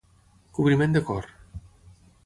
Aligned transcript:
Cobriment 0.59 0.97
de 0.97 1.05
cor. 1.11 1.31